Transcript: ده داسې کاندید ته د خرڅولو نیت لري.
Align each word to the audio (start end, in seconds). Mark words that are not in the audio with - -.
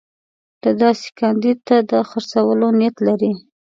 ده 0.61 0.71
داسې 0.81 1.07
کاندید 1.19 1.59
ته 1.67 1.77
د 1.89 1.91
خرڅولو 2.09 2.67
نیت 2.79 2.95
لري. 3.07 3.33